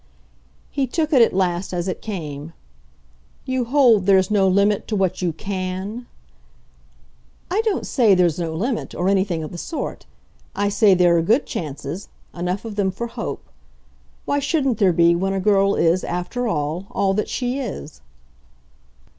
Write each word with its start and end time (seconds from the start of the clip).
He 0.71 0.87
took 0.87 1.13
it 1.13 1.21
at 1.21 1.31
last 1.31 1.73
as 1.73 1.87
it 1.87 2.01
came. 2.01 2.53
"You 3.45 3.65
hold 3.65 4.07
there's 4.07 4.31
no 4.31 4.47
limit 4.47 4.87
to 4.87 4.95
what 4.95 5.21
you 5.21 5.31
'can'?" 5.31 6.07
"I 7.51 7.61
don't 7.65 7.85
say 7.85 8.15
there's 8.15 8.39
no 8.39 8.55
limit, 8.55 8.95
or 8.95 9.09
anything 9.09 9.43
of 9.43 9.51
the 9.51 9.59
sort. 9.59 10.07
I 10.55 10.69
say 10.69 10.95
there 10.95 11.15
are 11.17 11.21
good 11.21 11.45
chances 11.45 12.09
enough 12.33 12.65
of 12.65 12.77
them 12.77 12.89
for 12.89 13.05
hope. 13.05 13.43
Why 14.25 14.39
shouldn't 14.39 14.79
there 14.79 14.91
be 14.91 15.13
when 15.15 15.33
a 15.33 15.39
girl 15.39 15.75
is, 15.75 16.03
after 16.03 16.47
all, 16.47 16.87
all 16.89 17.13
that 17.13 17.29
she 17.29 17.59
is?" 17.59 18.01